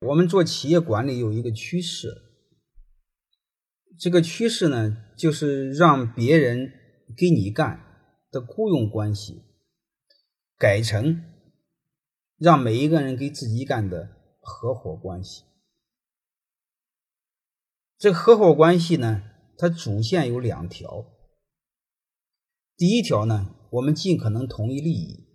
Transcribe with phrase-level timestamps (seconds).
[0.00, 2.22] 我们做企业管理有一个趋势，
[3.98, 6.70] 这个趋势呢，就是让别人
[7.16, 9.42] 给你干的雇佣关系，
[10.58, 11.24] 改成
[12.36, 15.44] 让每一个人给自己干的合伙关系。
[17.96, 19.22] 这合伙关系呢，
[19.56, 21.06] 它主线有两条。
[22.76, 25.26] 第一条呢，我们尽可能同一利益；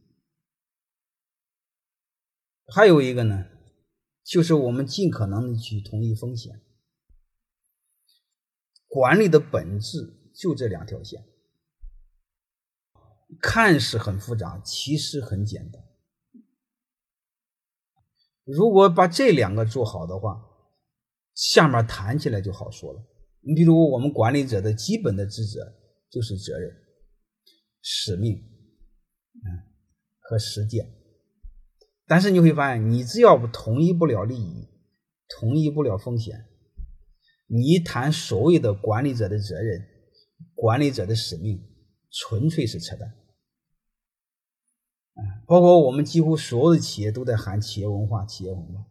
[2.68, 3.48] 还有一个呢。
[4.24, 6.62] 就是我们尽可能的去同意风险，
[8.88, 11.26] 管理的本质就这两条线，
[13.42, 15.84] 看似很复杂，其实很简单。
[18.44, 20.44] 如果把这两个做好的话，
[21.34, 23.08] 下面谈起来就好说了。
[23.40, 25.74] 你比如我们管理者的基本的职责
[26.10, 26.72] 就是责任、
[27.82, 29.74] 使命，嗯，
[30.20, 31.01] 和实践。
[32.12, 34.68] 但是你会发现，你只要不同意不了利益，
[35.30, 36.44] 同意不了风险，
[37.48, 39.88] 你谈所谓的管理者的责任、
[40.54, 41.64] 管理者的使命，
[42.12, 43.08] 纯粹是扯淡。
[45.14, 48.88] 啊，包括我们几乎所有的企业都在喊企业文化、企业文化，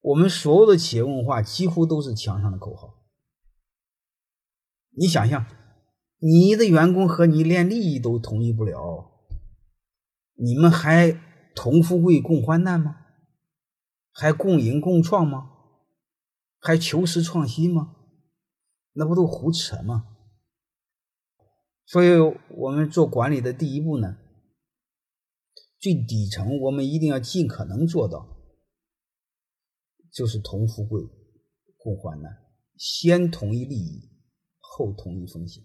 [0.00, 3.04] 我们所有的企业文化几乎都是墙上的口号。
[4.96, 5.46] 你想想，
[6.20, 9.10] 你的员工和你连利益都同意不了，
[10.36, 11.20] 你们还？
[11.56, 13.06] 同富贵共患难吗？
[14.12, 15.52] 还共赢共创吗？
[16.60, 17.96] 还求实创新吗？
[18.92, 20.16] 那不都胡扯吗？
[21.86, 22.10] 所以，
[22.50, 24.18] 我们做管理的第一步呢，
[25.78, 28.36] 最底层我们一定要尽可能做到，
[30.12, 31.02] 就是同富贵
[31.76, 32.44] 共患难，
[32.76, 34.10] 先同一利益，
[34.58, 35.64] 后同一风险。